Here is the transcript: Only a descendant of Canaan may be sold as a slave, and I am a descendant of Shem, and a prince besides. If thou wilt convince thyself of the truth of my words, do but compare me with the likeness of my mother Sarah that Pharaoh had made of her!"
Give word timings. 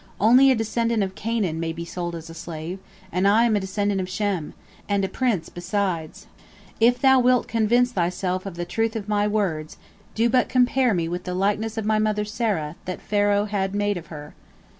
Only 0.19 0.49
a 0.49 0.55
descendant 0.55 1.03
of 1.03 1.13
Canaan 1.13 1.59
may 1.59 1.71
be 1.71 1.85
sold 1.85 2.15
as 2.15 2.27
a 2.27 2.33
slave, 2.33 2.79
and 3.11 3.27
I 3.27 3.43
am 3.43 3.55
a 3.55 3.59
descendant 3.59 4.01
of 4.01 4.09
Shem, 4.09 4.55
and 4.89 5.05
a 5.05 5.07
prince 5.07 5.47
besides. 5.49 6.25
If 6.79 6.99
thou 6.99 7.19
wilt 7.19 7.47
convince 7.47 7.91
thyself 7.91 8.47
of 8.47 8.55
the 8.55 8.65
truth 8.65 8.95
of 8.95 9.07
my 9.07 9.27
words, 9.27 9.77
do 10.15 10.27
but 10.27 10.49
compare 10.49 10.95
me 10.95 11.07
with 11.07 11.25
the 11.25 11.35
likeness 11.35 11.77
of 11.77 11.85
my 11.85 11.99
mother 11.99 12.25
Sarah 12.25 12.77
that 12.85 12.99
Pharaoh 12.99 13.45
had 13.45 13.75
made 13.75 13.95
of 13.95 14.07
her!" 14.07 14.33